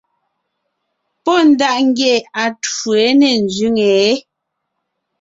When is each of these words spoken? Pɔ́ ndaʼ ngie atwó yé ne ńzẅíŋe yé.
Pɔ́ 1.23 1.37
ndaʼ 1.51 1.77
ngie 1.87 2.13
atwó 2.43 2.91
yé 3.01 3.09
ne 3.19 3.29
ńzẅíŋe 3.45 3.85
yé. 4.03 4.11